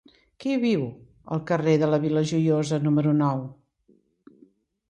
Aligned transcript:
Qui 0.43 0.53
viu 0.63 0.85
al 1.35 1.43
carrer 1.51 1.75
de 1.83 1.89
la 1.91 2.01
Vila 2.07 2.25
Joiosa 2.31 2.81
número 2.89 3.15
nou? 3.23 3.47